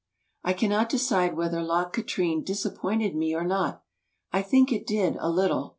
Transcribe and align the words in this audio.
I 0.43 0.53
cannot 0.53 0.89
decide 0.89 1.37
whether 1.37 1.61
Loch 1.61 1.93
Katrine 1.93 2.41
disappointed 2.43 3.15
me 3.15 3.35
or 3.35 3.43
not. 3.43 3.83
I 4.31 4.41
think 4.41 4.71
it 4.71 4.87
did, 4.87 5.15
a 5.17 5.29
litde. 5.29 5.69